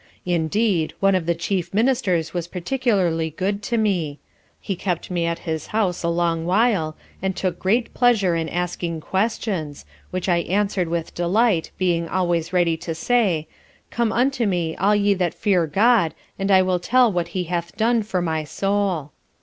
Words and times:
Indeed, 0.25 0.95
one 0.99 1.13
of 1.13 1.27
the 1.27 1.35
chief 1.35 1.75
Ministers 1.75 2.33
was 2.33 2.47
particularly 2.47 3.29
good 3.29 3.61
to 3.61 3.77
me; 3.77 4.17
he 4.59 4.75
kept 4.75 5.11
me 5.11 5.27
at 5.27 5.37
his 5.45 5.67
house 5.67 6.01
a 6.01 6.09
long 6.09 6.43
while, 6.43 6.97
and 7.21 7.35
took 7.35 7.59
great 7.59 7.93
pleasure 7.93 8.35
in 8.35 8.49
asking 8.49 9.01
questions, 9.01 9.85
which 10.09 10.27
I 10.27 10.37
answer'd 10.37 10.87
with 10.89 11.13
delight, 11.13 11.69
being 11.77 12.09
always 12.09 12.51
ready 12.51 12.77
to 12.77 12.95
say, 12.95 13.47
_"Come 13.91 14.11
unto 14.11 14.47
me 14.47 14.75
all 14.77 14.95
ye 14.95 15.13
that 15.13 15.35
fear 15.35 15.67
GOD, 15.67 16.15
and 16.39 16.49
I 16.49 16.63
will 16.63 16.79
tell 16.79 17.11
what 17.11 17.27
he 17.37 17.43
hath 17.43 17.77
done 17.77 18.01
for 18.01 18.23
my 18.23 18.43
Soul." 18.43 19.11